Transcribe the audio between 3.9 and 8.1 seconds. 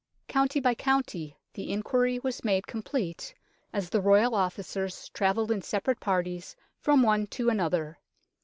the Royal Officers travelled in separate parties from one to another.